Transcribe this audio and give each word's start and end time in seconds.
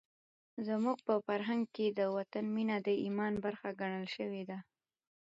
زموږ 0.67 0.97
په 1.07 1.15
فرهنګ 1.25 1.63
کې 1.75 1.87
د 1.99 2.01
وطن 2.15 2.45
مینه 2.55 2.77
د 2.87 2.89
ایمان 3.03 3.33
برخه 3.45 3.69
ګڼل 3.81 4.05
شوې 4.15 4.43
ده. 4.49 4.57